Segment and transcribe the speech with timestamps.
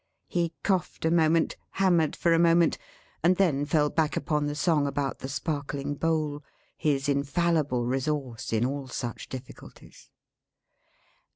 [0.27, 2.79] He coughed a moment, hammered for a moment,
[3.21, 6.43] and then fell back upon the song about the Sparkling Bowl;
[6.75, 10.09] his infallible resource in all such difficulties.